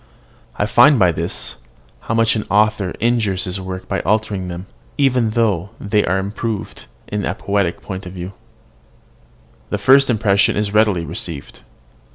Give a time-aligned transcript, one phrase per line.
[0.55, 1.57] I find by this,
[1.99, 4.65] how much an author injures his works by altering them,
[4.97, 8.33] even though they be improved in a poetical point of view.
[9.69, 11.59] The first impression is readily received.